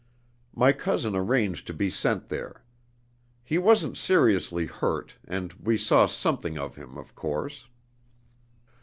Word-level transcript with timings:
My 0.55 0.71
cousin 0.73 1.15
arranged 1.15 1.67
to 1.67 1.75
be 1.75 1.91
sent 1.91 2.29
there. 2.29 2.63
He 3.43 3.59
wasn't 3.59 3.97
seriously 3.97 4.65
hurt, 4.65 5.13
and 5.27 5.53
we 5.61 5.77
saw 5.77 6.07
something 6.07 6.57
of 6.57 6.75
him, 6.75 6.97
of 6.97 7.13
course. 7.13 7.67